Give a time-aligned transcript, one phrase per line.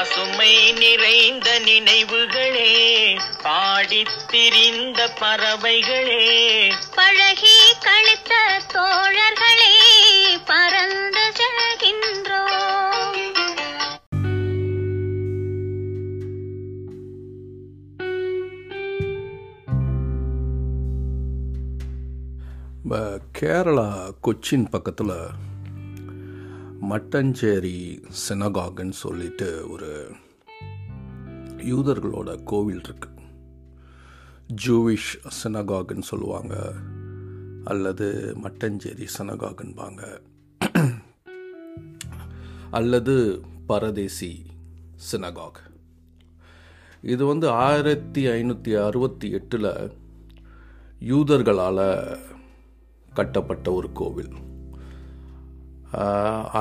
[0.00, 6.72] பசுமை நிறைந்த நினைவுகளே பாடித் திரிந்த பறவைகளே.
[6.94, 9.76] பழகி கழித்த தோழர்களே
[10.46, 13.18] பறந்து செல்கின்றோம்.
[22.88, 25.26] ப- கேரளா கொச்சின் பக்கத்தில்
[26.90, 30.10] மட்டஞ்சேரி சினகாகன்னு சொல்லிட்டு ஒரு
[31.56, 33.08] யூதர்களோட கோவில் இருக்கு.
[34.66, 35.12] ஜூவிஷ்
[35.44, 36.72] சினகாகன்னு சொல்லுவாங்க
[37.64, 40.02] அல்லது மட்டஞ்சேரி சினகாகன்பாங்க
[42.70, 44.46] அல்லது பரதேசி
[45.12, 45.60] சினகாக்
[47.02, 49.92] இது வந்து ஆயிரத்தி ஐநூற்றி அறுபத்தி எட்டில்
[51.00, 52.18] யூதர்களால்
[53.14, 54.49] கட்டப்பட்ட ஒரு கோவில்.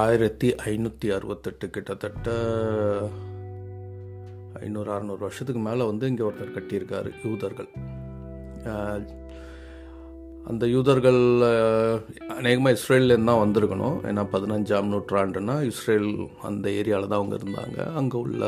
[0.02, 2.30] ஆயிரத்தி ஐநூற்றி அறுபத்தெட்டு கிட்டத்தட்ட
[4.62, 7.70] ஐநூறு அறநூறு வருஷத்துக்கு மேலே வந்து இங்கே ஒருத்தர் கட்டியிருக்கார் யூதர்கள்.
[10.48, 11.22] அந்த யூதர்கள்
[12.38, 13.98] அநேகமாக இஸ்ரேல்லேருந்து தான் வந்திருக்கணும்.
[14.10, 16.10] ஏன்னா பதினஞ்சாம் நூற்றாண்டுனா இஸ்ரேல்
[16.42, 17.94] அந்த ஏரியாவில் தான் அவங்க இருந்தாங்க.
[18.02, 18.44] அங்கே உள்ள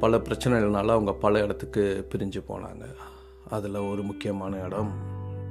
[0.00, 2.86] பல பிரச்சனைகள்னால அவங்க பல இடத்துக்கு பிரிஞ்சு போனாங்க.
[3.56, 4.92] அதில் ஒரு முக்கியமான இடம்.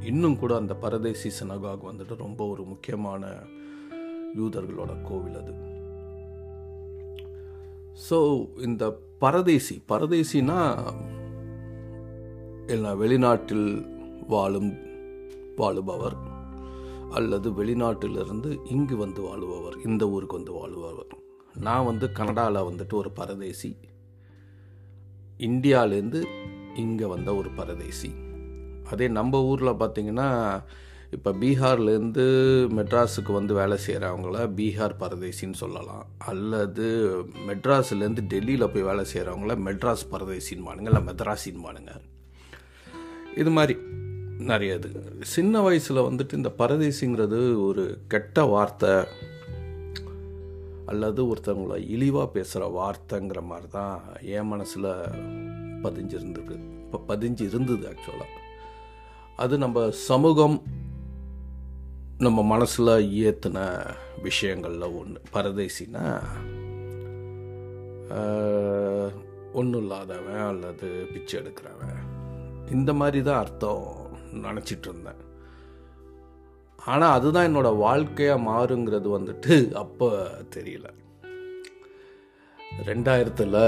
[0.04, 3.26] இன்னும் கூட அந்த பரதேசி சினகாக் வந்துட்டு ரொம்ப ஒரு முக்கியமான
[4.38, 5.54] யூதர்களோட கோவில் அது.
[8.10, 8.18] ஸோ
[8.62, 8.84] இந்த
[9.24, 10.60] பரதேசி பரதேசினா
[12.68, 13.68] எல்லாம் வெளிநாட்டில்
[14.28, 14.72] வாழும்
[15.58, 16.18] வாழுபவர்
[17.18, 21.12] அல்லது வெளிநாட்டிலிருந்து இங்கு வந்து வாழுபவர் இந்த ஊருக்கு வந்து வாழுபவர்.
[21.66, 23.70] நான் வந்து கனடாவில் வந்துட்டு ஒரு பரதேசி.
[25.50, 26.22] இந்தியாவிலேருந்து
[26.76, 28.10] இங்கே வந்த ஒரு பரதேசி.
[28.92, 30.28] அதே நம்ம ஊரில் பார்த்தீங்கன்னா
[31.16, 32.24] இப்போ பீகார்லேருந்து
[32.78, 36.06] மெட்ராஸுக்கு வந்து வேலை செய்கிறவங்கள பீகார் பரதேசின்னு சொல்லலாம்.
[36.18, 36.88] அல்லது
[37.48, 41.94] மெட்ராஸ்லேருந்து டெல்லியில் போய் வேலை செய்கிறவங்கள மெட்ராஸ் பரதேசின்பானுங்க இல்லை மெட்ராஸின்பானுங்க
[43.36, 43.80] இது மாதிரி
[44.38, 44.90] நிறைய இது.
[45.22, 48.94] சின்ன வயசில் வந்துட்டு இந்த பரதேசிங்கிறது ஒரு கெட்ட வார்த்தை
[50.86, 54.90] அல்லது ஒருத்தவங்கள இழிவாக பேசுகிற வார்த்தைங்கிற மாதிரி தான் என் மனசில்
[55.84, 58.42] பதிஞ்சிருந்துருக்கு இப்போ பதிஞ்சு இருந்தது ஆக்சுவலாக
[59.36, 60.58] அது நம்ம சமூகம்
[62.24, 62.92] நம்ம மனசில்
[63.24, 63.60] ஏற்றின
[64.22, 66.04] விஷயங்களில் ஒன்று பரதேசினா
[69.54, 72.00] ஒன்றும் இல்லாதவன் அல்லது பிச்சை எடுக்கிறவன்.
[72.72, 73.88] இந்த மாதிரி தான் அர்த்தம்
[74.46, 75.22] நினச்சிட்டு இருந்தேன்.
[76.80, 80.10] ஆனால் அதுதான் என்னோடய வாழ்க்கையாக மாறுங்கிறது வந்துட்டு அப்போ
[80.56, 80.88] தெரியல.
[82.90, 83.60] ரெண்டாயிரத்தில்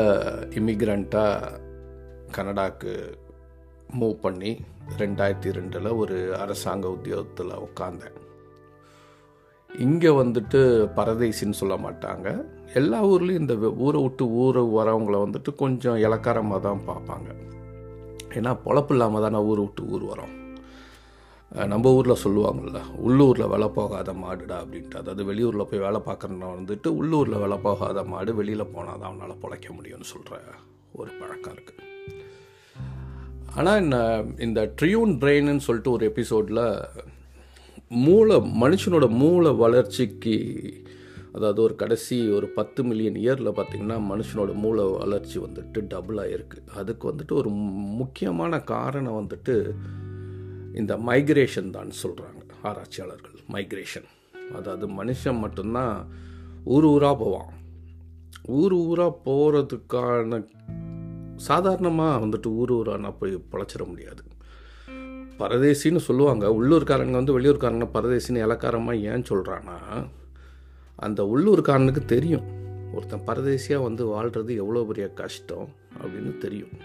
[0.59, 1.59] இமிக்ரண்ட்டாக
[2.38, 2.94] கனடாக்கு
[4.00, 4.53] மூவ் பண்ணி
[4.97, 8.18] ரெண்டாயிரத்தி ரெண்டில் ஒரு அரசாங்க உத்தியோகத்தில் உட்காந்தேன்
[9.86, 10.60] இங்கே வந்துட்டு
[10.98, 12.28] பரதேசின்னு சொல்ல மாட்டாங்க.
[12.80, 13.56] எல்லா ஊர்லேயும் இந்த
[13.86, 17.30] ஊரை விட்டு ஊரை வரவங்கள வந்துட்டு கொஞ்சம் இலக்காரமாக தான் பார்ப்பாங்க.
[18.38, 20.34] ஏன்னா பொழப்பு இல்லாமல் தானே ஊரை விட்டு ஊர் வரோம்.
[21.72, 25.02] நம்ம ஊரில் சொல்லுவாங்கள்ல உள்ளூரில் வேலை போகாத மாடுடா அப்படின்ட்டு.
[25.02, 29.68] அதாவது வெளியூரில் போய் வேலை பார்க்குறனா வந்துட்டு உள்ளூரில் வேலை போகாத மாடு வெளியில் போனால் தான் அவனால் பிழைக்க
[29.78, 30.42] முடியும்னு சொல்கிற
[31.02, 31.84] ஒரு பழக்கம் இருக்குது
[33.58, 33.98] ஆனால் இந்த
[34.48, 36.64] இந்த ட்ரியூன் பிரெயின்னு சொல்லிட்டு ஒரு எபிசோடில்
[37.92, 40.36] மூளை மனுஷனோட மூளை வளர்ச்சிக்கு
[41.34, 47.12] அதாவது ஒரு கடைசி ஒரு பத்து மில்லியன் இயரில் பார்த்திங்கன்னா மனுஷனோட மூளை வளர்ச்சி வந்துட்டு டபுள் ஆகிருக்கு அதுக்கு
[47.12, 47.50] வந்துட்டு ஒரு
[48.00, 49.56] முக்கியமான காரணம் வந்துட்டு
[50.74, 53.38] இந்த மைக்ரேஷன் தான் சொல்கிறாங்க ஆராய்ச்சியாளர்கள்.
[53.52, 54.08] மைக்ரேஷன்
[54.56, 56.08] அதாவது மனுஷன் மட்டும்தான்
[56.64, 57.52] ஊர் ஊராக போவான்.
[58.48, 60.44] ஊர் ஊராக போகிறதுக்கான
[61.36, 64.24] சாதாரணமாக வந்துட்டு ஊர் ஊரானா போய் பொழைச்சிட முடியாது.
[65.40, 66.46] பரதேசின்னு சொல்லுவாங்க.
[66.59, 69.78] உள்ளூர்காரங்க வந்து வெளியூர்காரங்க பரதேசின்னு இலக்காரமாக ஏன் சொல்கிறான்னா
[70.96, 72.46] அந்த உள்ளூர்காரனுக்கு தெரியும்.
[72.96, 75.68] ஒருத்தன் பரதேசியாக வந்து வாழ்கிறது எவ்வளோ பெரிய கஷ்டம்
[76.02, 76.75] அப்படின்னு தெரியும்.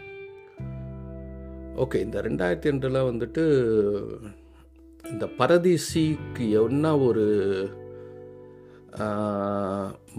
[1.83, 3.45] ஓகே இந்த ரெண்டாயிரத்தி ரெண்டில் வந்துட்டு
[5.13, 7.27] இந்த பரதேசிக்கு என்ன ஒரு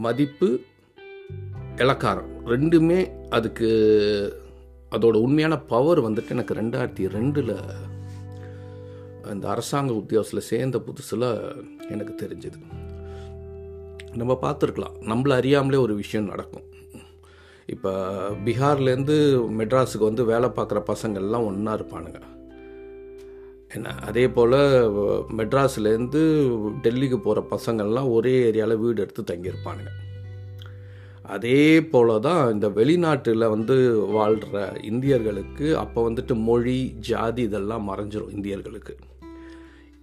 [0.05, 0.49] மதிப்பு?
[1.83, 2.31] இலக்காரம்.
[2.53, 3.69] ரெண்டுமே அதுக்கு
[4.95, 7.53] அதோட உண்மையான பவர் வந்துட்டு எனக்கு ரெண்டாயிரத்தி ரெண்டில்
[9.31, 11.55] இந்த அரசாங்க உத்தியோகத்தில் சேர்ந்த புதுசில்
[11.89, 12.59] எனக்கு தெரிஞ்சுது.
[14.13, 14.95] நம்ம பார்த்துருக்கலாம்.
[15.01, 16.63] நம்மள அறியாமலே ஒரு விஷயம் நடக்கும்.
[17.65, 17.91] இப்போ
[18.45, 19.15] பீகார்லேருந்து
[19.59, 22.21] மெட்ராஸுக்கு வந்து வேலை பார்க்குற பசங்கள்லாம் ஒன்றா இருப்பானுங்க.
[23.75, 24.51] என்ன அதே போல்
[25.37, 26.21] மெட்ராஸ்லேருந்து
[26.83, 29.91] டெல்லிக்கு போகிற பசங்கள்லாம் ஒரே ஏரியாவில் வீடு எடுத்து தங்கியிருப்பானுங்க.
[31.21, 38.95] அதே போல தான் இந்த வெளிநாட்டில் வந்து வாழ்கிற இந்தியர்களுக்கு அப்போ வந்துட்டு மொழி ஜாதி இதெல்லாம் மறைஞ்சிரும் இந்தியர்களுக்கு.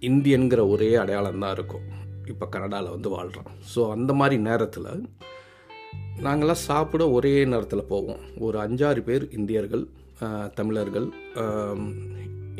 [0.09, 1.85] இந்தியன்கிற ஒரே அடையாளம் தான் இருக்கும்.
[2.31, 4.89] இப்போ கனடாவில் வந்து வாழ்கிறோம் ஸோ அந்த மாதிரி நேரத்தில்
[6.25, 8.21] நாங்கள்லாம் சாப்பிட ஒரே நேரத்தில் போவோம்.
[8.45, 9.83] ஒரு அஞ்சாறு பேர் இந்தியர்கள்
[10.55, 11.07] தமிழர்கள்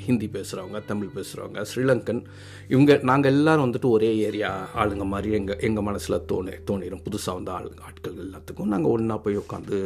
[0.06, 2.22] ஹிந்தி பேசுகிறவங்க தமிழ் பேசுகிறவங்க ஸ்ரீலங்கன்
[2.68, 4.50] இவங்க நாங்கள் எல்லாரும் வந்துட்டு ஒரே ஏரியா
[4.82, 9.42] ஆளுங்க மாதிரி எங்கள் எங்கள் மனசில் தோணு தோணிடும் புதுசாக வந்த ஆளு ஆட்கள் எல்லாத்துக்கும் நாங்கள் ஒன்றா போய்
[9.42, 9.80] உட்காந்து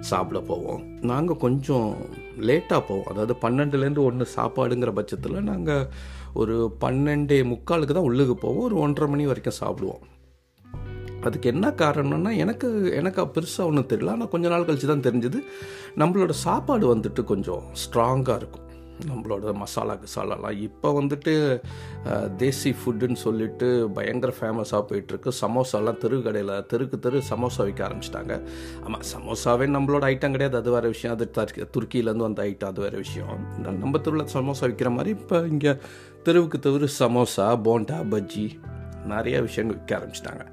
[0.00, 0.98] சாப்பிட போவோம்.
[1.00, 1.96] நாங்கள் கொஞ்சம்
[2.40, 3.04] லேட்டாக போவோம்.
[3.04, 5.86] அதாவது பன்னெண்டுலேருந்து ஒன்று சாப்பாடுங்கிற பட்சத்தில் நாங்கள்
[6.34, 8.62] ஒரு பன்னெண்டே முக்காலுக்கு தான் உள்ளுக்கு போவோம்.
[8.62, 10.04] ஒரு ஒன்றரை மணி வரைக்கும் சாப்பிடுவோம்.
[11.20, 14.10] அதுக்கு என்ன காரணம்னா எனக்கு எனக்கு பெருசாக ஒன்றும் தெரியல.
[14.10, 15.38] ஆனால் கொஞ்ச நாள் கழிச்சு தான் தெரிஞ்சது.
[15.96, 18.65] நம்மளோட சாப்பாடு வந்துட்டு கொஞ்சம் ஸ்ட்ராங்காக இருக்கும்.
[19.08, 20.56] நம்மளோட மசாலா கசாலாலாம்.
[20.66, 21.32] இப்போ வந்துட்டு
[22.42, 25.32] தேசி ஃபுட்டுன்னு சொல்லிட்டு பயங்கர ஃபேமஸாக போயிட்டுருக்கு.
[25.42, 28.36] சமோசாலாம் தெரு கடையில் தெருக்கு தெரு சமோசா விற்க ஆரம்பிச்சிட்டாங்க.
[28.86, 30.58] ஆமாம் சமோசாவே நம்மளோட ஐட்டம் கிடையாது.
[30.62, 31.14] அது வேறு விஷயம்.
[31.16, 31.26] அது
[31.76, 33.36] துருக்கியிலேருந்து வந்த ஐட்டம் அது வேறு விஷயம்.
[33.58, 35.74] இந்த நம்ம தெருவில் சமோசா விற்கிற மாதிரி இப்போ இங்கே
[36.28, 38.46] தெருவுக்கு தெரு சமோசா போண்டா பஜ்ஜி
[39.14, 40.44] நிறைய விஷயங்கள் விற்க ஆரம்பிச்சிட்டாங்க.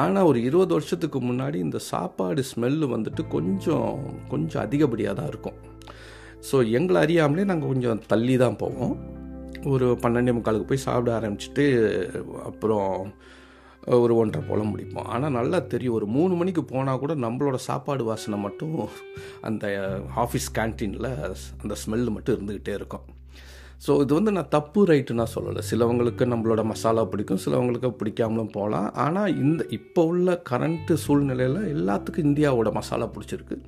[0.00, 3.92] ஆனால் ஒரு இருபது வருஷத்துக்கு முன்னாடி இந்த சாப்பாடு ஸ்மெல்லு வந்துட்டு கொஞ்சம்
[4.32, 5.58] கொஞ்சம் அதிகப்படியாக தான் இருக்கும்.
[6.48, 8.94] ஸோ எங்களை அறியாமலே நாங்கள் கொஞ்சம் தள்ளி தான் போவோம்.
[9.74, 11.64] ஒரு பன்னெண்டே முக்காலுக்கு போய் சாப்பிட ஆரம்பிச்சிட்டு
[12.48, 12.90] அப்புறம்
[14.04, 15.08] ஒரு ஒன்றரை போல் முடிப்போம்.
[15.14, 18.76] ஆனால் நல்லா தெரியும் ஒரு மூணு மணிக்கு போனால் கூட நம்மளோட சாப்பாடு வாசனை மட்டும்
[19.48, 19.66] அந்த
[20.22, 21.10] ஆஃபீஸ் கேன்டீனில்
[21.62, 23.04] அந்த ஸ்மெல்லு மட்டும் இருந்துக்கிட்டே இருக்கும்.
[23.84, 25.62] ஸோ இது வந்து நான் தப்பு ரைட்டு நான் சொல்லலை.
[25.70, 28.88] சிலவங்களுக்கு நம்மளோட மசாலா பிடிக்கும் சிலவங்களுக்கு பிடிக்காமலும் போகலாம்.
[29.04, 33.58] ஆனால் இந்த இப்போ உள்ள கரண்ட்டு சூழ்நிலையில் எல்லாத்துக்கும் இந்தியாவோட மசாலா பிடிச்சிருக்கு.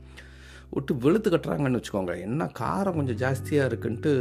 [0.70, 2.20] விட்டு வெளுத்து கட்டுறாங்கன்னு வச்சுக்கோங்க.
[2.20, 4.12] என்ன காரம் கொஞ்சம் ஜாஸ்தியாக இருக்குன்ட்டு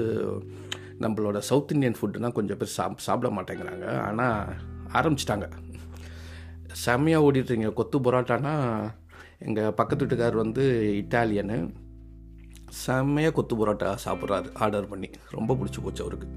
[1.00, 3.88] நம்மளோட சவுத் இந்தியன் ஃபுட்டுனா கொஞ்சம் பேர் சாப் சாப்பிட மாட்டேங்கிறாங்க.
[4.02, 4.54] ஆனால்
[4.94, 5.48] ஆரம்பிச்சிட்டாங்க.
[6.86, 8.54] செம்மையாக ஓடிட்டுருங்க கொத்து பரோட்டானா
[9.40, 10.64] எங்கள் பக்கத்து வீட்டுக்கார் வந்து
[11.02, 11.58] இட்டாலியனு.
[12.86, 15.10] செம்மையாக கொத்து பரோட்டா சாப்பிட்றாரு ஆர்டர் பண்ணி.
[15.32, 16.28] ரொம்ப பிடிச்சி போச்சு அவருக்கு.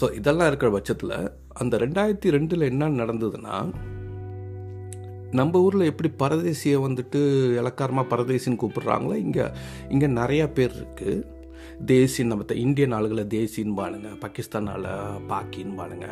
[0.00, 1.16] ஸோ இதெல்லாம் இருக்கிற பட்சத்தில்
[1.48, 3.56] அந்த ரெண்டாயிரத்தி ரெண்டில் என்ன நடந்ததுன்னா
[5.30, 9.44] நம்ம ஊரில் எப்படி பரதேசியை வந்துட்டு இலக்காரமாக பரதேசின்னு கூப்பிடுறாங்களோ இங்கே
[9.88, 11.26] இங்கே நிறையா பேர் இருக்குது
[11.86, 14.90] தேசின்னு நம்ம த- இந்தியன் ஆளுகளை தேசின்னு பானுங்க பாகிஸ்தான் ஆளை
[15.28, 16.06] பாக்கின்னு பானுங்க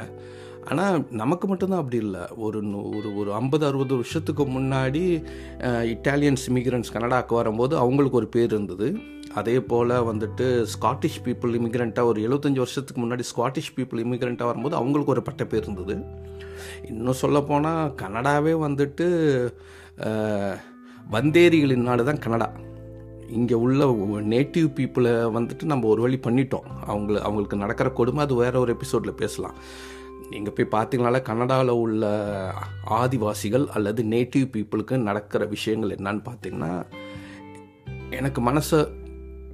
[0.65, 2.21] ஆனால் நமக்கு மட்டும்தான் அப்படி இல்லை.
[2.37, 5.25] ஒரு நூ- ஒரு ஒரு ஐம்பது அறுபது வருஷத்துக்கு முன்னாடி
[5.61, 8.99] இட்டாலியன்ஸ் இமிகிரண்ட்ஸ் கனடாவுக்கு வரும்போது அவங்களுக்கு ஒரு பேர் இருந்தது.
[9.35, 15.13] அதே போல் வந்துட்டு ஸ்காட்டிஷ் பீப்புள் இமிக்ரெண்ட்டாக ஒரு எழுபத்தஞ்சி வருஷத்துக்கு முன்னாடி ஸ்காட்டிஷ் பீப்புள் இமிக்ரெண்ட்டாக வரும்போது அவங்களுக்கு
[15.13, 16.05] ஒரு பட்ட பேர் இருந்தது.
[16.91, 19.07] இன்னும் சொல்லப்போனால் கனடாவே வந்துட்டு
[21.15, 22.49] வந்தேரிகளின் நாடு தான் கனடா.
[23.37, 23.85] இங்கே உள்ள
[24.33, 26.67] நேட்டிவ் பீப்புளை வந்துட்டு நம்ம ஒரு வழி பண்ணிட்டோம்.
[26.91, 29.57] அவங்கள அவங்களுக்கு நடக்கிற கொடுமை அது வேற ஒரு எபிசோடில் பேசலாம்.
[30.33, 32.05] நீங்கள் போய் பார்த்தீங்கனால கனடாவில் உள்ள
[33.01, 36.73] ஆதிவாசிகள் அல்லது நேட்டிவ் பீப்புளுக்கு நடக்கிற விஷயங்கள் என்னன்னு பார்த்தீங்கன்னா
[38.19, 38.81] எனக்கு மனசை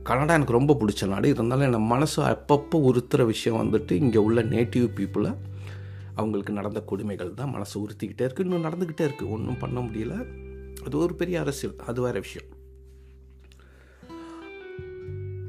[0.08, 1.28] கனடா எனக்கு ரொம்ப பிடிச்ச நாடு.
[1.34, 5.32] இருந்தாலும் எனக்கு மனசு அப்பப்போ உறுத்துற விஷயம் வந்துட்டு இங்கே உள்ள நேட்டிவ் பீப்புளை
[6.14, 10.26] அவங்களுக்கு நடந்த கொடுமைகள் தான் மனசு உறுத்திக்கிட்டே இருக்குது இன்னும் நடந்துக்கிட்டே இருக்குது ஒன்றும் பண்ண முடியல.
[10.84, 12.58] அது ஒரு பெரிய அரசியல் அது வேற விஷயம்.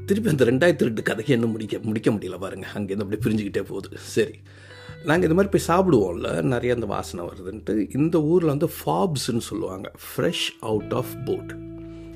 [0.06, 2.68] திருப்பி அந்த ரெண்டாயிரத்தி ரெண்டு கதைக்கு என்ன முடிக்க முடிக்க முடியல பாருங்க.
[2.74, 3.98] அங்கேருந்து அப்படியே பிரிஞ்சுக்கிட்டே போகுது.
[3.98, 4.40] சரி.
[5.06, 6.42] நாங்கள் இந்த மாதிரி போய் சாப்பிடுவோம்ல.
[6.42, 9.92] நிறைய அந்த வாசனை வருதுன்ட்டு இந்த ஊரில் வந்து ஃபாப்ஸ்ன்னு சொல்லுவாங்க.
[9.92, 11.56] ஃப்ரெஷ் அவுட் ஆஃப் போட்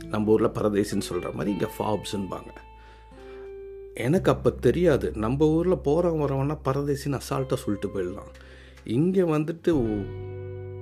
[0.09, 2.63] நம்ம ஊரில் பரதேசின்னு சொல்கிற மாதிரி இங்கே ஃபாப்ஸுன்பாங்க.
[3.95, 5.11] எனக்கு அப்போ தெரியாது.
[5.15, 8.31] நம்ம ஊரில் போகிறவன் வரவன்னா பரதேசின்னு அசால்ட்டாக சொல்லிட்டு போயிடலாம்.
[8.83, 9.71] இங்கே வந்துட்டு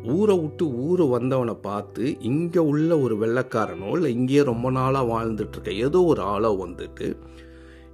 [0.04, 6.03] ஊரை விட்டு ஊர் வந்தவனை பார்த்து இங்கே உள்ள ஒரு வெள்ளக்காரனோ இல்லை இங்கேயே ரொம்ப நாளாக வாழ்ந்துட்டுருக்க ஏதோ
[6.03, 7.17] ஒரு ஆளோ வந்துட்டு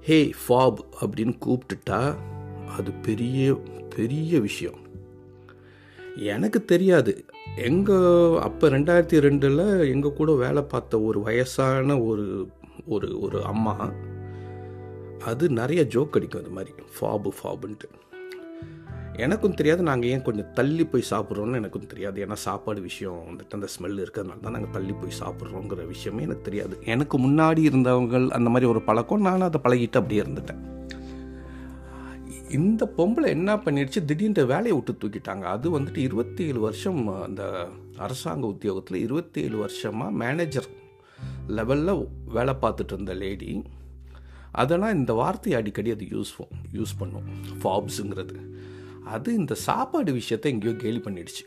[0.01, 2.15] ஹே ஃபாப் அப்படின்னு கூப்பிட்டுட்டா
[2.77, 3.61] அது பெரிய
[3.95, 4.79] பெரிய விஷயம்.
[6.15, 7.25] எனக்கு தெரியாது.
[7.55, 12.47] எங்கள் அப்போ ரெண்டாயிரத்தி ரெண்டில் எங்கள் கூட வேலை பார்த்த ஒரு வயசான ஒரு
[12.85, 13.91] ஒரு ஒரு அம்மா
[15.25, 16.73] அது நிறைய ஜோக் அடிக்கும் அது மாதிரி.
[16.99, 17.89] ஃபாபு ஃபாபுன்ட்டு.
[19.15, 22.25] எனக்கும் தெரியாது நாங்கள் ஏன் கொஞ்சம் தள்ளி போய் சாப்பிட்றோன்னு எனக்கும் தெரியாது.
[22.25, 26.77] ஏன்னா சாப்பாடு விஷயம் வந்துட்டு அந்த ஸ்மெல் இருக்கிறதுனால தான் நாங்கள் தள்ளி போய் சாப்பிட்றோங்கிற விஷயமே எனக்கு தெரியாது.
[26.85, 30.77] எனக்கு முன்னாடி இருந்தவங்கள் அந்த மாதிரி ஒரு பழக்கம் நானும் அதை பழகிட்டு அப்படியே இருந்துட்டேன்.
[32.51, 34.05] இந்த பொம்பளை என்ன பண்ணிடுச்சு?
[34.05, 35.41] திடீர்னு வேலையை விட்டு தூக்கிட்டாங்க.
[35.41, 40.65] அது வந்துட்டு இருபத்தி ஏழு வருஷம் அந்த அரசாங்க உத்தியோகத்தில் இருபத்தி ஏழு வருஷமாக மேனேஜர்
[41.47, 43.63] லெவலில் வேலை பார்த்துட்டு இருந்த லேடி
[44.61, 46.33] அதெல்லாம் இந்த வார்த்தையை அடிக்கடி அது யூஸ்
[46.77, 47.27] யூஸ் பண்ணும்.
[47.61, 48.37] ஃபாப்ஸுங்கிறது
[49.13, 51.43] அது இந்த சாப்பாடு விஷயத்தை எங்கேயோ கேலி பண்ணிடுச்சு.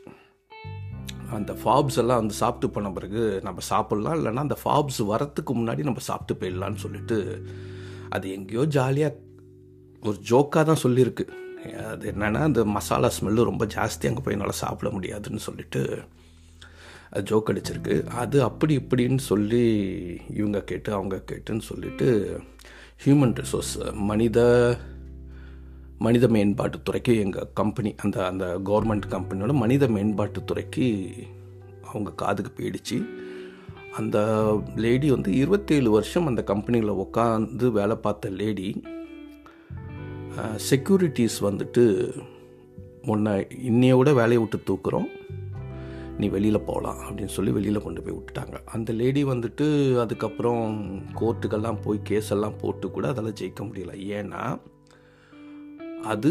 [1.37, 6.02] அந்த ஃபாப்ஸ் எல்லாம் வந்து சாப்பிட்டு போன பிறகு நம்ம சாப்பிட்லாம் இல்லைன்னா அந்த ஃபாப்ஸ் வரத்துக்கு முன்னாடி நம்ம
[6.09, 7.18] சாப்பிட்டு போயிடலான்னு சொல்லிட்டு
[8.16, 9.21] அது எங்கேயோ ஜாலியாக
[10.09, 11.25] ஒரு ஜோக்காக தான் சொல்லியிருக்கு.
[11.92, 15.82] அது என்னென்னா அந்த மசாலா ஸ்மெல்லு ரொம்ப ஜாஸ்தி அங்கே போய் என்னால் சாப்பிட முடியாதுன்னு சொல்லிட்டு
[17.11, 17.97] அது ஜோக் அடிச்சிருக்கு.
[18.23, 19.64] அது அப்படி இப்படின்னு சொல்லி
[20.38, 22.09] இவங்க கேட்டு அவங்க கேட்டுன்னு சொல்லிட்டு
[23.04, 24.38] ஹியூமன் ரிசோர்ஸ் மனித
[25.99, 30.87] மனித மேம்பாட்டுத்துறைக்கு எங்கள் கம்பெனி அந்த அந்த கவர்மெண்ட் கம்பெனியோட மனித மேம்பாட்டுத்துறைக்கு
[31.85, 32.99] அவங்க காதுக்கு போயிடுச்சு.
[33.92, 34.16] அந்த
[34.76, 38.68] லேடி வந்து இருபத்தேழு வருஷம் அந்த கம்பெனியில் உட்காந்து வேலை பார்த்த லேடி
[40.71, 41.85] செக்யூரிட்டிஸ் வந்துட்டு
[43.09, 43.35] முன்ன
[43.71, 45.09] இன்னையோட வேலையை விட்டு தூக்குறோம்.
[46.21, 48.57] நீ வெளியில் போகலாம் அப்படின்னு சொல்லி வெளியில் கொண்டு போய் விட்டுட்டாங்க.
[48.75, 49.66] அந்த லேடி வந்துட்டு
[50.04, 50.64] அதுக்கப்புறம்
[51.21, 53.95] கோர்ட்டுக்கெல்லாம் போய் கேஸ் எல்லாம் போட்டு கூட அதெல்லாம் ஜெயிக்க முடியல.
[54.19, 54.42] ஏன்னா
[56.12, 56.31] அது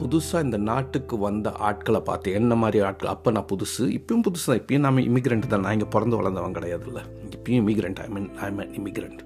[0.00, 3.12] புதுசாக இந்த நாட்டுக்கு வந்த ஆட்களை பார்த்து என்ன மாதிரி ஆட்கள்?
[3.14, 4.60] அப்போ நான் புதுசு இப்பயும் புதுசு தான்.
[4.62, 5.64] இப்பயும் நான் இமிக்ரெண்ட் தான்.
[5.66, 7.02] நான் இங்கே பிறந்து வளர்ந்தவன் கிடையாதுல்ல
[7.36, 9.22] இப்பயும் இமிக்ரெண்ட் ஐ மீன் ஐ மீன் இமிக்ரெண்ட்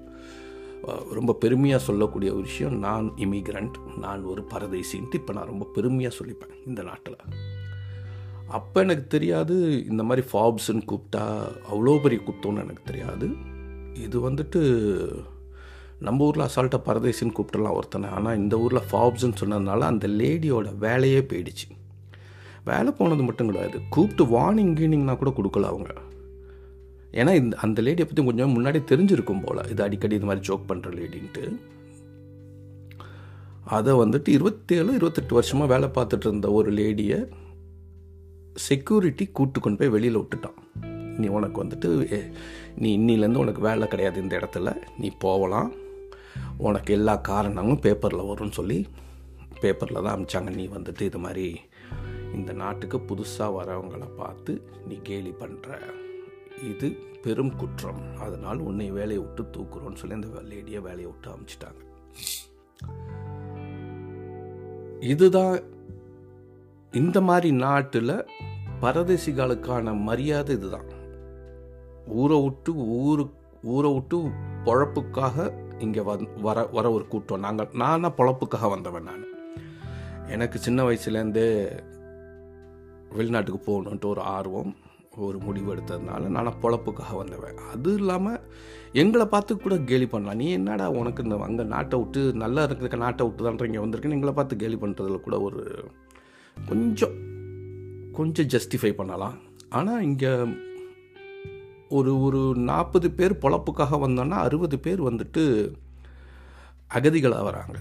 [1.17, 6.55] ரொம்ப பெருமையாக சொல்லக்கூடிய ஒரு விஷயம் நான் இமிக்ரெண்ட் நான் ஒரு பரதேசின்ட்டு இப்போ நான் ரொம்ப பெருமையாக சொல்லிப்பேன்
[6.69, 7.19] இந்த நாட்டில்.
[8.47, 11.23] அப்போ எனக்கு தெரியாது இந்த மாதிரி ஃபாப்ஸ்ன்னு கூப்பிட்டா
[11.71, 13.29] அவ்வளோ பெரிய குத்தம்னு எனக்கு தெரியாது.
[13.93, 14.59] இது வந்துட்டு
[15.99, 18.09] நம்ம ஊரில் அசால்ட்டாக பரதேசின்னு கூப்பிட்டலாம் ஒருத்தனை.
[18.09, 21.67] ஆனால் இந்த ஊரில் ஃபாப்ஸ்ன்னு சொன்னதுனால அந்த லேடியோட வேலையே போயிடுச்சு.
[22.63, 23.79] வேலை போனது மட்டும் கிடையாது.
[23.89, 25.93] கூப்பிட்டு வார்னிங் கீனிங்னா கூட கொடுக்கல அவங்க.
[27.11, 29.69] ஏன்னா இந்த அந்த லேடியை பற்றி கொஞ்சம் முன்னாடி தெரிஞ்சிருக்கும் போல்.
[29.69, 31.43] இது அடிக்கடி இது மாதிரி ஜோக் பண்ணுற லேடின்ட்டு.
[33.63, 37.19] அதை வந்துட்டு இருபத்தேழு இருபத்தெட்டு வருஷமாக வேலை பார்த்துட்டு இருந்த ஒரு லேடியை
[38.55, 40.59] செக்யூரிட்டி கூட்டு கொண்டு போய் வெளியில் விட்டுட்டான்.
[41.17, 41.89] நீ உனக்கு வந்துட்டு
[42.77, 44.77] நீ இன்னிலேருந்து உனக்கு வேலை கிடையாது இந்த இடத்துல.
[44.97, 45.71] நீ போகலாம்.
[46.57, 48.87] உனக்கு எல்லா காரணமும் பேப்பரில் வரும்னு சொல்லி
[49.61, 50.53] பேப்பரில் தான் அமிச்சாங்க.
[50.55, 51.47] நீ வந்துட்டு இது மாதிரி
[52.33, 54.53] இந்த நாட்டுக்கு புதுசாக வரவங்களை பார்த்து
[54.87, 55.77] நீ கேலி பண்ணுற
[56.71, 56.87] இது
[57.21, 58.01] பெரும் குற்றம்.
[58.19, 61.81] அதனால் உன்னை வேலையை விட்டு தூக்குறோன்னு சொல்லி அந்த லேடியை வேலையை விட்டு அமிச்சிட்டாங்க.
[64.99, 65.59] இதுதான்
[66.99, 68.15] இந்த மாதிரி நாட்டில்
[68.81, 70.89] பரதேசிகளுக்கான மரியாதை இதுதான்.
[72.21, 72.71] ஊரை விட்டு
[73.03, 73.23] ஊரு
[73.73, 74.17] ஊரை விட்டு
[74.65, 75.45] பொழப்புக்காக
[75.85, 77.43] இங்கே வந் வர வர ஒரு கூட்டம்.
[77.45, 79.25] நாங்கள் நானாக பொழப்புக்காக வந்தவன் நான்.
[80.35, 81.47] எனக்கு சின்ன வயசுலேருந்தே
[83.17, 84.71] வெளிநாட்டுக்கு போகணுன்ட்டு ஒரு ஆர்வம்
[85.25, 87.59] ஒரு முடிவு எடுத்ததுனால நான் பொழப்புக்காக வந்தவன்.
[87.73, 88.39] அது இல்லாமல்
[89.01, 90.39] எங்களை பார்த்து கூட கேலி பண்ணலாம்.
[90.43, 94.35] நீ என்னடா உனக்கு இந்த அங்கே நாட்டை விட்டு நல்லா இருக்கிற நாட்டை விட்டு தான் இங்கே வந்திருக்கேன்னு எங்களை
[94.39, 95.61] பார்த்து கேலி பண்ணுறதுல கூட ஒரு
[96.57, 97.15] கொஞ்சம்
[98.17, 99.37] கொஞ்சம் ஜஸ்டிஃபை பண்ணலாம்.
[99.77, 100.31] ஆனால் இங்கே
[101.97, 105.43] ஒரு ஒரு நாற்பது பேர் பொழப்புக்காக வந்தோன்னா அறுபது பேர் வந்துட்டு
[106.97, 107.77] அகதிகளாக வராங்க.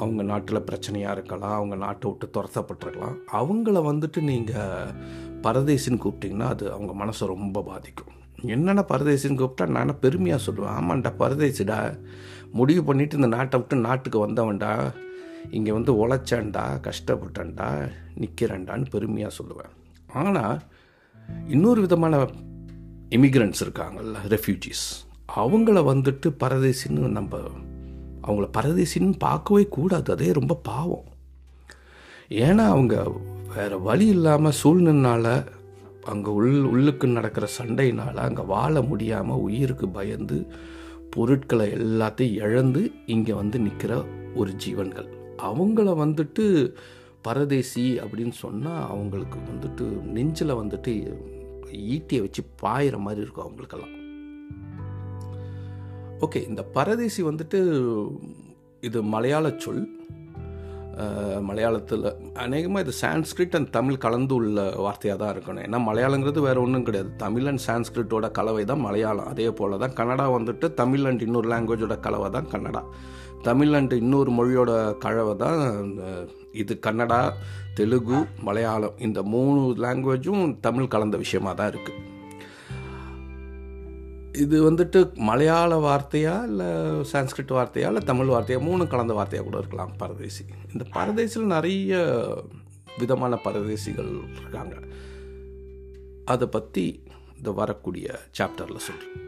[0.00, 3.16] அவங்க நாட்டில் பிரச்சனையாக இருக்கலாம் அவங்க நாட்டை விட்டு துரத்தப்பட்டிருக்கலாம்.
[3.40, 4.92] அவங்கள வந்துட்டு நீங்கள்
[5.46, 8.12] பரதேசின்னு கூப்பிட்டிங்கன்னா அது அவங்க மனசை ரொம்ப பாதிக்கும்.
[8.54, 11.78] என்னென்ன பரதேசின்னு கூப்பிட்டா நான் பெருமையாக சொல்லுவேன் ஆமாண்டா பரதேசிடா.
[12.58, 14.72] முடிவு பண்ணிவிட்டு இந்த நாட்டை விட்டு நாட்டுக்கு வந்தவன்டா.
[15.50, 17.88] இங்கே வந்து உழைச்சேன்டா கஷ்டப்பட்டேன்டா
[18.20, 19.72] நிற்கிறேன்டான்னு பெருமையாக சொல்லுவேன்.
[20.12, 20.62] ஆனால்
[21.48, 22.16] இன்னொரு விதமான
[23.10, 24.84] இமிக்ரண்ட்ஸ் இருக்காங்கல்ல ரெஃப்யூஜிஸ்
[25.36, 27.38] அவங்கள வந்துட்டு பரதேசின்னு நம்ம
[28.22, 30.12] அவங்கள பரதேசின்னு பார்க்கவே கூடாது.
[30.12, 31.04] அதே ரொம்ப பாவம்.
[32.28, 33.12] ஏன்னா அவங்க
[33.56, 35.46] வேறு வழி இல்லாமல் சூழ்நிலைனால
[36.04, 40.46] அங்கே உள் உள்ளுக்கு நடக்கிற சண்டையினால் அங்கே வாழ முடியாமல் உயிருக்கு பயந்து
[41.10, 45.08] பொருட்களை எல்லாத்தையும் இழந்து இங்கே வந்து நிற்கிற ஒரு ஜீவன்கள்.
[45.50, 46.44] அவங்கள வந்துட்டு
[47.28, 50.92] பரதேசி அப்படின்னு சொன்னால் அவங்களுக்கு வந்துட்டு நெஞ்சில் வந்துட்டு
[51.94, 53.94] ஈட்டியை வச்சு பாயிற மாதிரி இருக்கும் அவங்களுக்கெல்லாம்.
[56.24, 57.60] ஓகே இந்த பரதேசி வந்துட்டு
[58.80, 59.84] இது மலையாள சொல்.
[61.48, 62.04] மலையாளத்தில்
[62.44, 65.64] அநேகமாக இது சான்ஸ்கிரிட் அண்ட் தமிழ் கலந்து உள்ள வார்த்தையாக தான் இருக்கணும்.
[65.66, 67.10] ஏன்னா மலையாளங்கிறது வேறு ஒன்றும் கிடையாது.
[67.24, 69.28] தமிழ் அண்ட் சான்ஸ்கிரிட்டோட கலவை தான் மலையாளம்.
[69.32, 72.82] அதே போல் தான் கன்னடா வந்துட்டு தமிழ் அண்ட் இன்னொரு லாங்குவேஜோட கலவை தான் கன்னடா.
[73.42, 75.62] தமிழ் அண்ட் இன்னொரு மொழியோட கழவை தான்
[76.52, 77.32] இது கன்னடா
[77.74, 78.98] தெலுங்கு மலையாளம்.
[78.98, 82.04] இந்த மூணு லாங்குவேஜும் தமிழ் கலந்த விஷயமா தான் இருக்குது
[84.44, 86.66] இது வந்துட்டு மலையாள வார்த்தையா இல்லை
[87.12, 88.60] சான்ஸ்கிரிட் வார்த்தையா இல்லை தமிழ் வார்த்தையா?
[88.60, 90.44] மூணு கலந்த வார்த்தையாக கூட இருக்கலாம் பரதேசி.
[90.72, 92.00] இந்த பரதேசியில் நிறைய
[92.98, 94.76] விதமான பரதேசிகள் இருக்காங்க.
[96.24, 97.02] அதை பற்றி
[97.38, 99.25] இந்த வரக்கூடிய சாப்டரில் சொல்கிறேன்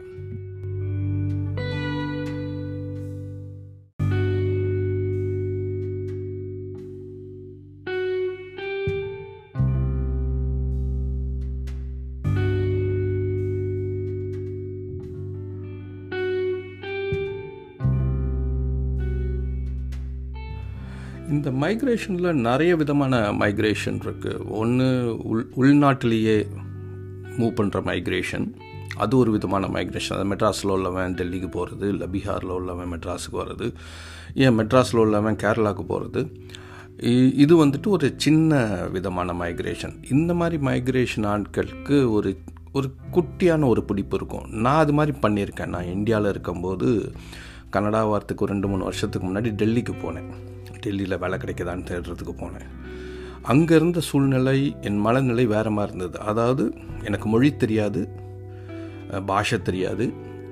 [21.59, 24.87] மைக்ரேஷனில் நிறைய விதமான மைக்ரேஷன் இருக்குது ஒன்று
[25.23, 26.37] உள் உள்நாட்டிலேயே
[27.37, 28.47] மூவ் பண்ணுற மைக்ரேஷன்
[28.95, 33.67] அது ஒரு விதமான மைக்ரேஷன் அது மெட்ராஸில் உள்ளவன் டெல்லிக்கு போகிறது இல்லை பீகாரில் உள்ளவன் மெட்ராஸுக்கு வர்றது
[34.33, 36.21] ஏன் மெட்ராஸில் உள்ளவன் கேரளாவுக்கு போகிறது
[36.97, 38.53] இ- இது வந்துட்டு ஒரு சின்ன
[38.91, 42.31] விதமான மைக்ரேஷன் இந்த மாதிரி மைக்ரேஷன் ஆட்களுக்கு ஒரு
[42.71, 44.49] ஒரு குட்டியான ஒரு பிடிப்பு இருக்கும்.
[44.49, 45.65] நான் அது மாதிரி பண்ணியிருக்கேன்.
[45.65, 47.11] நான் இந்தியாவில் இருக்கும்போது
[47.69, 50.29] கனடா வாரத்துக்கு ரெண்டு மூணு வருஷத்துக்கு முன்னாடி டெல்லிக்கு போனேன்.
[50.83, 52.69] டெல்லியில் வேலை கிடைக்குதான்னு தேடுறதுக்கு போனேன்.
[53.51, 54.57] அங்கே இருந்த சூழ்நிலை
[54.87, 56.17] என் மனநிலை வேறு மாதிரி இருந்தது.
[56.31, 56.63] அதாவது
[57.03, 58.01] எனக்கு மொழி தெரியாது
[59.25, 60.05] பாஷை தெரியாது.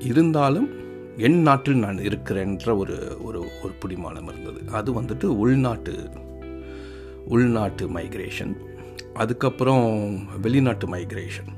[0.10, 0.70] இருந்தாலும்
[1.28, 2.96] என் நாட்டில் நான் இருக்கிறேன்ற ஒரு
[3.28, 4.60] ஒரு ஒரு பிடிமானம் இருந்தது.
[4.80, 5.96] அது வந்துட்டு உள்நாட்டு
[7.36, 8.54] உள்நாட்டு மைக்ரேஷன்
[9.22, 9.86] அதுக்கப்புறம்
[10.42, 11.50] வெளிநாட்டு மைக்ரேஷன்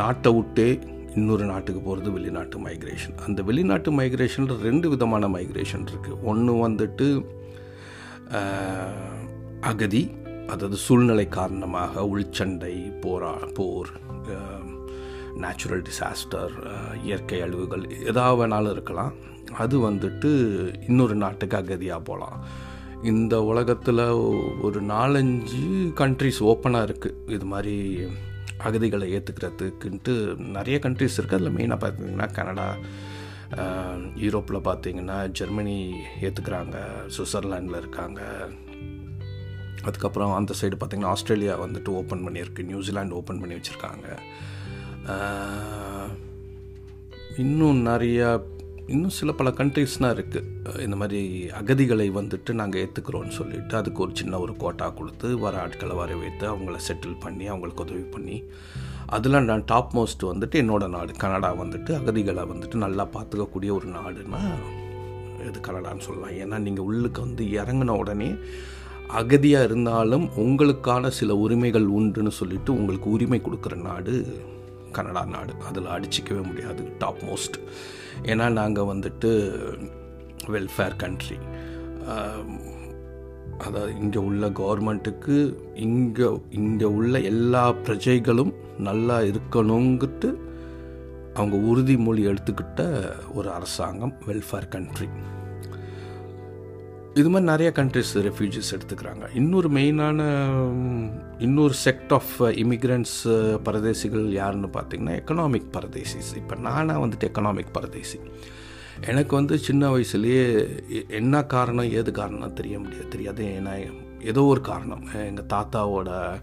[0.00, 0.68] நாட்டை விட்டே
[1.16, 7.06] இன்னொரு நாட்டுக்கு போகிறது வெளிநாட்டு மைக்ரேஷன் அந்த வெளிநாட்டு மைக்ரேஷனில் ரெண்டு விதமான மைக்ரேஷன் இருக்குது ஒன்று வந்துட்டு
[9.60, 10.10] அகதி
[10.46, 13.90] அதாவது சூழ்நிலை காரணமாக உள்சண்டை போரா போர்
[15.34, 16.52] நேச்சுரல் டிசாஸ்டர்
[17.04, 19.12] இயற்கை அழிவுகள் எதாவது வேணாலும் இருக்கலாம்.
[19.54, 20.30] அது வந்துட்டு
[20.88, 22.44] இன்னொரு நாட்டுக்கு அகதியாக போகலாம்
[23.02, 24.04] இந்த உலகத்தில்
[24.62, 28.06] ஒரு நாலஞ்சு கண்ட்ரிஸ் ஓப்பனாக இருக்குது இது மாதிரி
[28.58, 32.76] அகதிகளை ஏற்றுக்கிறதுக்குன்ட்டு நிறைய கண்ட்ரிஸ் இருக்குது அதில் மெயினாக பார்த்தீங்கன்னா கனடா
[34.14, 36.76] யூரோப்பில் பார்த்தீங்கன்னா ஜெர்மனி ஏற்றுக்கிறாங்க
[37.16, 38.22] சுவிட்சர்லாண்டில் இருக்காங்க.
[39.82, 44.06] அதுக்கப்புறம் அந்த சைடு பார்த்திங்கன்னா ஆஸ்திரேலியா வந்துட்டு ஓப்பன் பண்ணியிருக்கு நியூசிலாண்டு ஓப்பன் பண்ணி வச்சுருக்காங்க.
[47.36, 48.42] இன்னும் நிறையா
[48.88, 54.38] இன்னும் சில பல கண்ட்ரிஸ்லாம் இருக்குது இந்த மாதிரி அகதிகளை வந்துட்டு நாங்கள் ஏற்றுக்கிறோன்னு சொல்லிட்டு அதுக்கு ஒரு சின்ன
[54.38, 58.42] ஒரு கோட்டா கொடுத்து வர ஆட்களை வர வைத்து அவங்கள செட்டில் பண்ணி அவங்களுக்கு உதவி பண்ணி
[59.06, 64.40] அதில் நான் டாப் மோஸ்ட் வந்துட்டு என்னோடய நாடு கனடா வந்துட்டு அகதிகளை வந்துட்டு நல்லா பார்த்துக்கக்கூடிய ஒரு நாடுன்னா
[65.46, 66.30] இது கனடான்னு சொல்லலாம்.
[66.30, 68.34] ஏன்னா நீங்கள் உள்ளுக்கு வந்து இறங்கின உடனே
[69.12, 74.14] அகதியாக இருந்தாலும் உங்களுக்கான சில உரிமைகள் உண்டுன்னு சொல்லிட்டு உங்களுக்கு உரிமை கொடுக்குற நாடு
[74.96, 75.52] கனடா நாடு.
[75.68, 77.58] அதில் அடிச்சிக்கவே முடியாது டாப் மோஸ்ட்
[78.22, 79.30] ஏன்னா நாங்கள் வந்துட்டு
[80.48, 81.38] வெல்ஃபேர் கண்ட்ரி
[83.58, 85.36] அதாவது இங்கே உள்ள கவர்மெண்ட்டுக்கு
[85.78, 90.28] இங்கே இங்கே உள்ள எல்லா பிரஜைகளும் நல்லா இருக்கணுங்கிட்டு
[91.34, 92.82] அவங்க உறுதிமொழி எடுத்துக்கிட்ட
[93.34, 95.08] ஒரு அரசாங்கம் வெல்ஃபேர் கண்ட்ரி
[97.16, 99.36] இது மாதிரி நிறைய கண்ட்ரிஸ் ரெஃப்யூஜிஸ் எடுத்துக்கிறாங்க.
[99.36, 100.48] இன்னொரு மெயினான
[101.38, 103.24] இன்னொரு செக்ட் ஆஃப் இமிக்ரெண்ட்ஸ்
[103.64, 106.36] பரதேசிகள் யாருன்னு பார்த்தீங்கன்னா எக்கனாமிக் பரதேசிஸ்.
[106.36, 108.20] இப்போ நானாக வந்துட்டு எக்கனாமிக் பரதேசி.
[109.06, 113.08] எனக்கு வந்து சின்ன வயசுலேயே எ- என்ன காரணம் ஏது காரணம் தெரிய முடியாது.
[113.08, 113.92] தெரியாது ஏன்னா
[114.24, 115.04] ஏதோ ஒரு காரணம்.
[115.14, 116.40] எங்கள் தாத்தாவோட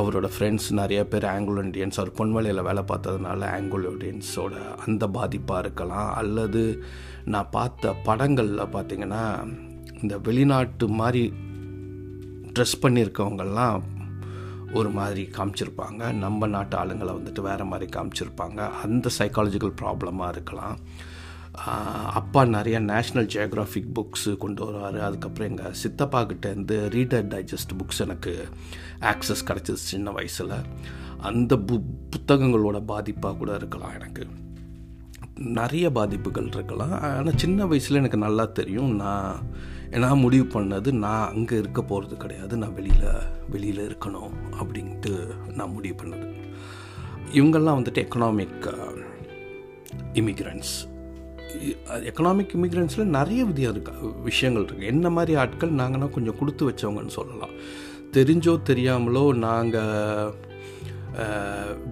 [0.00, 4.52] அவரோட ஃப்ரெண்ட்ஸ் நிறைய பேர் ஆங்கிலோ இண்டியன்ஸ் அவர் பொன்மலையில் வேலை பார்த்ததுனால ஆங்கிலோ இண்டியன்ஸோட
[4.86, 6.14] அந்த பாதிப்பாக இருக்கலாம்.
[6.14, 6.84] அல்லது
[7.24, 9.56] நான் பார்த்த படங்களில் பார்த்தீங்கன்னா
[10.02, 11.32] இந்த வெளிநாட்டு மாதிரி
[12.52, 13.82] ட்ரெஸ் பண்ணியிருக்கவங்கெல்லாம்
[14.72, 16.12] ஒரு மாதிரி காமிச்சிருப்பாங்க.
[16.12, 18.70] நம்ம நாட்டு ஆளுங்களை வந்துட்டு வேறு மாதிரி காமிச்சிருப்பாங்க.
[18.70, 20.78] அந்த சைக்காலஜிக்கல் ப்ராப்ளமாக இருக்கலாம்.
[22.04, 25.00] அப்பா நிறைய நேஷ்னல் ஜியோகிராஃபிக் புக்ஸு கொண்டு வருவார்.
[25.00, 28.48] அதுக்கப்புறம் எங்கள் சித்தப்பா கிட்டேருந்து ரீடர் டைஜஸ்ட் புக்ஸ் எனக்கு
[29.00, 30.56] ஆக்சஸ் கிடச்சிது சின்ன வயசில்.
[31.18, 34.26] அந்த பு புத்தகங்களோட பாதிப்பாக கூட இருக்கலாம் எனக்கு.
[35.58, 36.94] நிறைய பாதிப்புகள் இருக்கலாம்.
[37.06, 38.92] ஆனால் சின்ன வயசில் எனக்கு நல்லா தெரியும்.
[39.02, 39.48] நான்
[40.04, 42.54] நான் முடிவு பண்ணது நான் அங்கே இருக்க போகிறது கிடையாது.
[42.62, 43.08] நான் வெளியில்
[43.54, 45.12] வெளியில் இருக்கணும் அப்படின்ட்டு
[45.58, 46.28] நான் முடிவு பண்ணது.
[47.38, 48.66] இவங்கெல்லாம் வந்துட்டு எக்கனாமிக்
[50.20, 50.74] இமிக்ரெண்ட்ஸ்
[52.10, 57.54] எக்கனாமிக் இமிக்ரெண்ட்ஸில் நிறைய விதியாக இருக்கு விஷயங்கள் இருக்குது என்ன மாதிரி ஆட்கள் நாங்கள்னா கொஞ்சம் கொடுத்து வச்சவங்கன்னு சொல்லலாம்.
[58.16, 60.32] தெரிஞ்சோ தெரியாமலோ நாங்கள்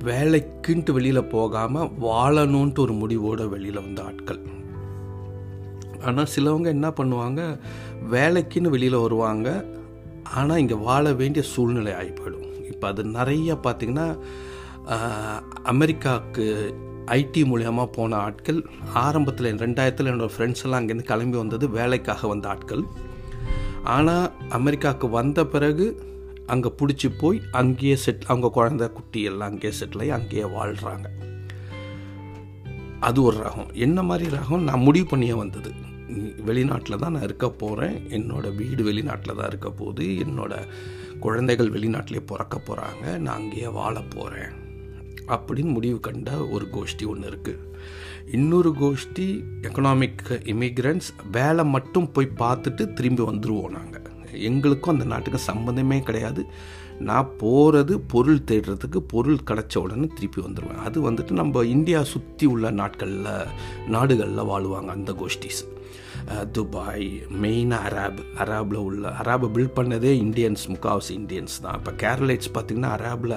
[0.08, 4.40] வேலைக்குன்ட்டு வெளியில் போகாமல் வாழணுன்ட்டு ஒரு முடிவோடு வெளியில் வந்த ஆட்கள்.
[6.08, 7.40] ஆனால் சிலவங்க என்ன பண்ணுவாங்க
[8.14, 9.48] வேலைக்குன்னு வெளியில் வருவாங்க
[10.38, 14.06] ஆனால் இங்கே வாழ வேண்டிய சூழ்நிலை ஆகி போயிடும் இப்போ அது நிறைய பார்த்திங்கன்னா
[15.72, 16.44] அமெரிக்காவுக்கு
[17.18, 18.60] ஐடி மூலியமாக போன ஆட்கள்
[19.04, 22.84] ஆரம்பத்தில் ரெண்டாயிரத்தில் என்னோடய ஃப்ரெண்ட்ஸ் எல்லாம் அங்கேருந்து கிளம்பி வந்தது வேலைக்காக வந்த ஆட்கள்.
[23.94, 24.26] ஆனால்
[24.58, 25.86] அமெரிக்காவுக்கு வந்த பிறகு
[26.50, 31.08] அங்கே பிடிச்சி போய் அங்கேயே செட் அவங்க குழந்த குட்டி எல்லாம் அங்கேயே செட்டில் ஆகி அங்கேயே வாழ்கிறாங்க
[33.00, 33.70] அது ஒரு ரகம்.
[33.76, 34.64] என்ன மாதிரி ரகம்?
[34.64, 35.70] நான் முடிவு பண்ணியே வந்தது.
[36.44, 40.06] வெளிநாட்டில் தான் நான் இருக்க போகிறேன் என்னோடய வீடு வெளிநாட்டில் தான் இருக்க போகுது.
[40.18, 40.68] என்னோடய
[41.20, 44.52] குழந்தைகள் வெளிநாட்டிலே பிறக்க போகிறாங்க நான் அங்கேயே வாழ போகிறேன்
[45.26, 47.66] அப்படின்னு முடிவு கண்ட ஒரு கோஷ்டி ஒன்று இருக்குது
[48.32, 49.26] இன்னொரு கோஷ்டி
[49.62, 53.99] எக்கனாமிக் இமிக்ரெண்ட்ஸ் வேலை மட்டும் போய் பார்த்துட்டு திரும்பி வந்துடுவோம் நாங்கள்
[54.32, 56.44] எங்களுக்கும் அந்த நாட்டுக்கும் சம்மந்தமே கிடையாது.
[57.08, 62.70] நான் போகிறது பொருள் தேடுறதுக்கு பொருள் கிடச்ச உடனே திருப்பி வந்துடுவேன் அது வந்துட்டு நம்ம இந்தியா சுற்றி உள்ள
[62.70, 63.28] நாட்களில்
[63.88, 65.62] நாடுகளில் வாழுவாங்க அந்த கோஷ்டிஸ்.
[66.52, 67.08] துபாய்
[67.42, 71.78] மெயினாக அராப் அராபில் உள்ள அராபை பில்ட் பண்ணதே இந்தியன்ஸ் முக்காவாசி இந்தியன்ஸ் தான்.
[71.78, 73.36] இப்போ கேரளைட்ஸ் பார்த்திங்கன்னா அராபில்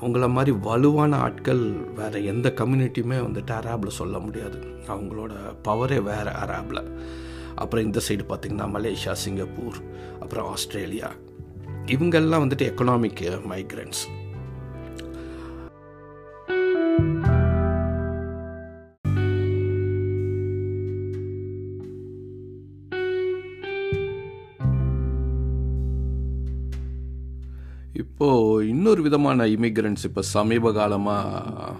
[0.00, 1.62] அவங்கள மாதிரி வலுவான ஆட்கள்
[1.94, 4.58] வேறு எந்த கம்யூனிட்டியுமே வந்துட்டு அராபில் சொல்ல முடியாது.
[4.86, 5.32] அவங்களோட
[5.64, 6.82] பவரே வேறு அராபில்.
[7.62, 9.78] அப்புறம் இந்த சைடு பார்த்திங்கன்னா மலேசியா சிங்கப்பூர்
[10.20, 11.10] அப்புறம் ஆஸ்திரேலியா.
[11.94, 14.04] இவங்கெல்லாம் வந்துட்டு எக்கனாமிக் மைக்ரண்ட்ஸ்
[28.02, 31.72] இப்போது இன்னொரு விதமான இமிக்ரெண்ட்ஸ் இப்போ சமீப காலமாக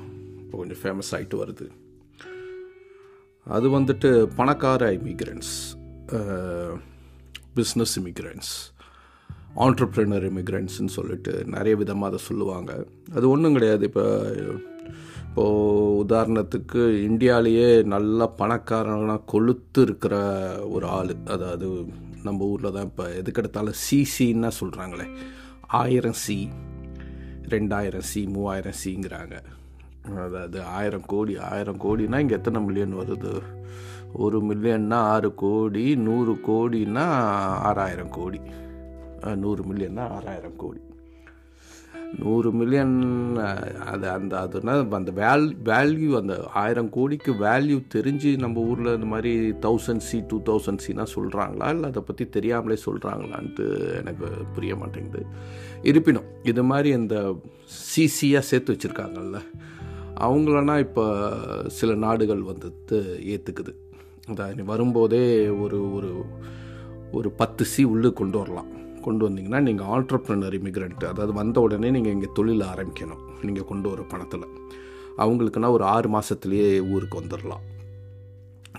[0.43, 1.67] இப்போ கொஞ்சம் ஃபேமஸ் ஆகிட்டு வருது.
[3.57, 4.09] அது வந்துட்டு
[4.39, 5.55] பணக்கார இமிக்ரெண்ட்ஸ்
[7.57, 8.53] பிஸ்னஸ் இமிக்ரெண்ட்ஸ்
[9.57, 12.73] ஆண்டர்ப்ரினர் இமிக்ரெண்ட்ஸ்ன்னு சொல்லிட்டு நிறைய விதமாக அதை சொல்லுவாங்க.
[13.15, 13.85] அது ஒன்றும் கிடையாது.
[13.85, 14.05] இப்போ
[15.29, 20.15] இப்போது உதாரணத்துக்கு இந்தியாவிலேயே நல்ல பணக்காரனாக கொளுத்து இருக்கிற
[20.69, 21.67] ஒரு ஆள் அதாவது
[22.23, 25.07] நம்ம ஊரில் தான் இப்போ எதுக்கெடுத்தாலும் சிசின்னா சொல்கிறாங்களே
[25.83, 26.49] ஆயிரம் சி
[27.55, 29.37] ரெண்டாயிரம் சி மூவாயிரம் சிங்கிறாங்க
[30.11, 33.33] அதாவது ஆயிரம் கோடி ஆயிரம் கோடினா இங்கே எத்தனை மில்லியன் வருது?
[34.25, 37.07] ஒரு மில்லியன்னா ஆறு கோடி நூறு கோடினா
[37.71, 38.41] ஆறாயிரம் கோடி.
[39.37, 40.81] நூறு மில்லியன்னா ஆறாயிரம் கோடி.
[42.19, 42.95] நூறு மில்லியன்
[43.93, 49.33] அது அந்த அதுனா அந்த வேல் வேல்யூ அந்த ஆயிரம் கோடிக்கு வேல்யூ தெரிஞ்சு நம்ம ஊரில் இந்த மாதிரி
[49.67, 53.67] தௌசண்ட் சி டூ தௌசண்ட் சினா சொல்கிறாங்களா இல்லை அதை பற்றி தெரியாமலே சொல்கிறாங்களான்ட்டு
[54.01, 55.23] எனக்கு புரிய மாட்டேங்குது.
[55.83, 57.17] இருப்பினும் இது மாதிரி இந்த
[57.95, 59.41] சிசியாக சேர்த்து வச்சுருக்காங்கல்ல.
[60.27, 61.05] அவங்களனா இப்போ
[61.79, 62.97] சில நாடுகள் வந்துட்டு
[63.33, 63.73] ஏற்றுக்குது
[64.31, 65.23] அதான் வரும்போதே
[65.65, 66.11] ஒரு ஒரு
[67.19, 68.71] ஒரு பத்து சி உள்ளே கொண்டு வரலாம்.
[69.05, 73.23] கொண்டு வந்தீங்கன்னா நீங்கள் ஆல்ட்ரப்ரனர் இமிக்ரெண்ட் அதாவது வந்த உடனே நீங்கள் இங்கே தொழில் ஆரம்பிக்கணும்.
[73.47, 74.47] நீங்கள் கொண்டு வர பணத்தில்.
[75.23, 77.65] அவங்களுக்குன்னா ஒரு ஆறு மாதத்துலேயே ஊருக்கு வந்துடலாம்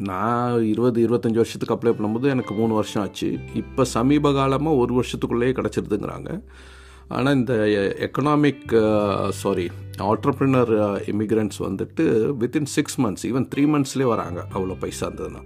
[0.10, 3.30] நான் இருபது இருபத்தஞ்சி வருஷத்துக்கு அப்ளை பண்ணும்போது எனக்கு மூணு வருஷம் ஆச்சு.
[3.62, 6.30] இப்போ சமீப காலமாக ஒரு வருஷத்துக்குள்ளேயே கிடச்சிருதுங்கிறாங்க.
[7.16, 7.54] ஆனால் இந்த
[8.06, 8.74] எக்கனாமிக்
[9.42, 9.66] சாரி
[10.10, 10.72] ஆண்டர்பிரினர்
[11.14, 12.04] இமிக்ரெண்ட்ஸ் வந்துட்டு
[12.42, 14.40] within six months even three மந்த்ஸ்லேயே வராங்க.
[14.56, 15.42] அவ்வளோ பைசா இருந்ததுன்னா.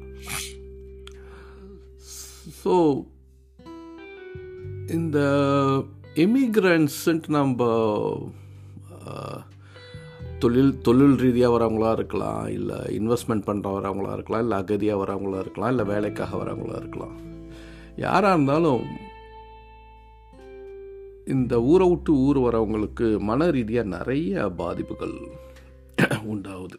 [2.62, 2.74] ஸோ
[4.98, 5.20] இந்த
[6.26, 7.68] இமிக்ரெண்ட்ஸுன்ட்டு நம்ம
[10.44, 15.86] தொழில் தொழில் ரீதியாக வரவங்களா இருக்கலாம் இல்லை இன்வெஸ்ட்மெண்ட் பண்ணுற வரவங்களா இருக்கலாம் இல்லை அகதியாக வரவங்களா இருக்கலாம் இல்லை
[15.92, 17.16] வேலைக்காக வரவங்களா இருக்கலாம்.
[18.06, 18.84] யாராக இருந்தாலும்
[21.26, 25.16] இந்த ஊரை விட்டு ஊர் வரவங்களுக்கு மன ரீதியாக நிறைய பாதிப்புகள்
[26.32, 26.78] உண்டாகுது.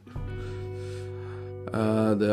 [2.23, 2.27] த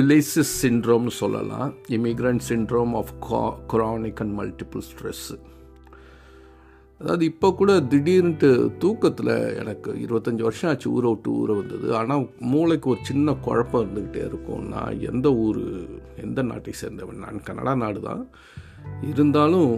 [0.00, 1.70] இலைசிஸ் சிண்ட்ரோம்னு சொல்லலாம்.
[1.96, 3.14] Immigrant syndrome of
[3.72, 5.36] chronic and multiple stress
[7.00, 8.48] அதாவது இப்போ கூட திடீர்னுட்டு
[8.82, 11.86] தூக்கத்தில் எனக்கு இருபத்தஞ்சி வருஷம் ஆச்சு ஊரை விட்டு ஊரை வந்தது.
[11.98, 14.64] ஆனால் மூளைக்கு ஒரு சின்ன குழப்பம் இருந்துக்கிட்டே இருக்கும்.
[14.74, 15.60] நான் எந்த ஊர்
[16.24, 17.22] எந்த நாட்டை சேர்ந்தவன்?
[17.24, 18.22] நான் கனடா நாடு தான்
[19.12, 19.72] இருந்தாலும்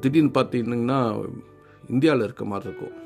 [0.00, 0.98] திடீர்னு பார்த்தீங்கன்னா
[1.88, 2.96] இந்தியாவில் இருக்க மாதிரி இருக்கும்.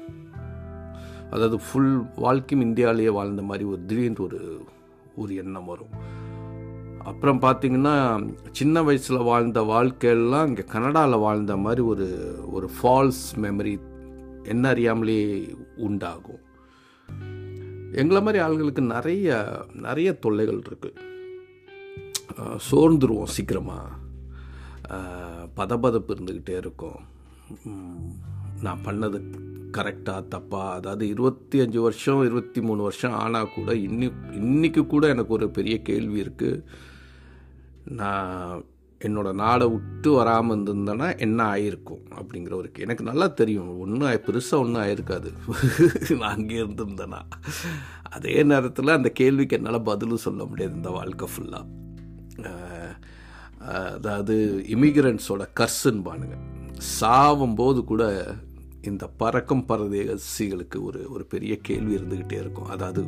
[1.31, 4.41] அதாவது ஃபுல் வாழ்க்கையும் இந்தியாவிலேயே வாழ்ந்த மாதிரி ஒரு திடீர்னு ஒரு
[5.17, 5.95] ஒரு எண்ணம் வரும்.
[7.05, 7.95] அப்புறம் பார்த்தீங்கன்னா
[8.51, 12.07] சின்ன வயசில் வாழ்ந்த வாழ்க்கையெல்லாம் இங்கே கனடாவில் வாழ்ந்த மாதிரி ஒரு
[12.53, 13.75] ஒரு ஃபால்ஸ் மெமரி
[14.45, 16.43] என்ன அறியாமலே உண்டாகும்.
[18.01, 21.11] எங்களை மாதிரி ஆளுங்களுக்கு நிறைய நிறைய தொல்லைகள் இருக்குது
[22.69, 24.01] சோர்ந்துருவோம் சீக்கிரமாக
[25.57, 26.99] பதபதப்பு இருந்துக்கிட்டே இருக்கும்.
[28.63, 29.23] நான் பண்ணது
[29.73, 30.73] கரெக்டாக தப்பா?
[30.73, 35.83] அதாவது இருபத்தி அஞ்சு வருஷம் இருபத்தி மூணு வருஷம் ஆனால் கூட இன்னி இன்னைக்கு கூட எனக்கு ஒரு பெரிய
[35.83, 36.65] கேள்வி இருக்குது
[37.85, 38.65] நான்
[39.01, 43.79] என்னோட நாடை விட்டு வராமல் இருந்திருந்தேன்னா என்ன ஆயிருக்கும் அப்படிங்கிற ஒரு எனக்கு நல்லா தெரியும்.
[43.79, 45.33] ஒன்றும் பெருசாக ஒன்றும் ஆயிருக்காது.
[46.19, 47.21] நான் அங்கே இருந்திருந்தேன்னா.
[48.03, 51.67] அதே நேரத்தில் அந்த கேள்விக்கு என்னால் பதிலும் சொல்ல முடியாது இந்த வாழ்க்கை ஃபுல்லாக
[53.67, 56.37] அதாவது இமிகிரண்ட்ஸோட கர்சன் பானுங்க
[57.01, 58.05] சாவும்போது கூட
[58.83, 62.71] இந்த பறக்கும் பரதேசிகளுக்கு ஒரு ஒரு பெரிய கேள்வி இருந்துக்கிட்டே இருக்கும்.
[62.77, 63.03] அதாவது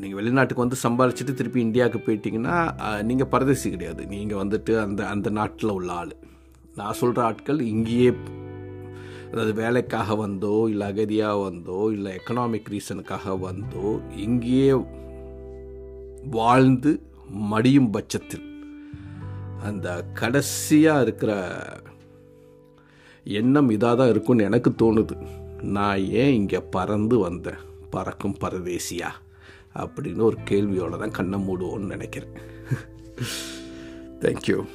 [0.00, 2.56] நீங்கள் வெளிநாட்டுக்கு வந்து சம்பாரிச்சிட்டு திருப்பி இந்தியாவுக்கு போயிட்டீங்கன்னா
[3.02, 4.02] நீங்கள் பரதேசி கிடையாது.
[4.06, 6.12] நீங்கள் வந்துட்டு அந்த அந்த நாட்டில் உள்ள ஆள்.
[6.76, 8.10] நான் சொல்கிற ஆட்கள் இங்கேயே
[9.30, 14.68] அதாவது வேலைக்காக வந்தோ இல்லை அகதியாக வந்தோ இல்லை எக்கனாமிக் ரீசனுக்காக வந்தோ இங்கேயே
[16.36, 16.92] வாழ்ந்து
[17.52, 18.46] மடியும் பட்சத்தில்
[19.62, 21.58] அந்த கடைசியாக இருக்கிற
[23.24, 25.26] எண்ணம் இதாக தான் இருக்கும்னு எனக்கு தோணுது.
[25.62, 27.54] நான் ஏன் இங்கே பறந்து வந்தேன்?
[27.90, 29.08] பறக்கும் பரதேசியா?
[29.74, 32.32] அப்படின்னு ஒரு கேள்வியோடு தான் கண்ணை மூடுவோன்னு நினைக்கிறேன்.
[34.20, 34.66] தேங்க்யூ